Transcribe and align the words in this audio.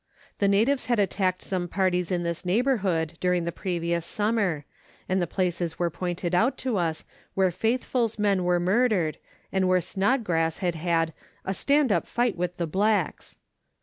The 0.39 0.47
natives 0.47 0.87
had 0.87 0.97
attacked 0.97 1.43
some 1.43 1.67
parties 1.67 2.11
in 2.11 2.23
this 2.23 2.43
neighbourhood 2.43 3.19
during 3.19 3.43
the 3.45 3.51
previous 3.51 4.03
summer, 4.03 4.65
and 5.07 5.21
the 5.21 5.27
places 5.27 5.77
were 5.77 5.91
pointed 5.91 6.33
out 6.33 6.57
to 6.57 6.77
us 6.77 7.05
where 7.35 7.51
Faithfull's 7.51 8.17
men 8.17 8.43
were 8.43 8.59
murdered, 8.59 9.19
and 9.51 9.67
where 9.67 9.79
Snodgrass 9.79 10.57
had 10.57 10.73
had 10.73 11.13
a 11.45 11.53
"stand 11.53 11.91
up 11.91 12.07
fight 12.07 12.35
with 12.35 12.57
the 12.57 12.65
blacks." 12.65 13.37